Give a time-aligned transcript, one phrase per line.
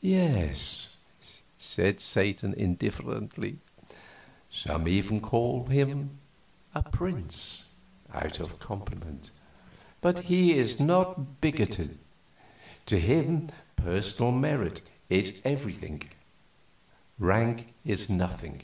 [0.00, 0.96] "Yes,"
[1.58, 3.58] said Satan, indifferently;
[4.48, 6.20] "some even call him
[6.74, 7.68] a Prince,
[8.10, 9.30] out of compliment,
[10.00, 11.98] but he is not bigoted;
[12.86, 16.00] to him personal merit is everything,
[17.18, 17.68] rank
[18.08, 18.62] nothing."